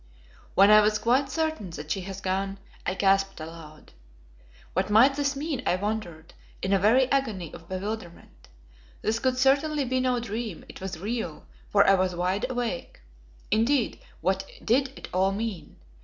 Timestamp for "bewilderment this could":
7.69-9.37